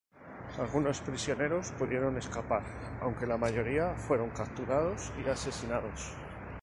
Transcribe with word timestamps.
Algunos 0.57 0.99
prisioneros 0.99 1.73
pudieron 1.73 2.17
escapar, 2.17 2.63
aunque 3.01 3.27
la 3.27 3.37
mayoría 3.37 3.93
fueron 3.93 4.31
capturados 4.31 5.13
y 5.23 5.29
asesinados. 5.29 6.13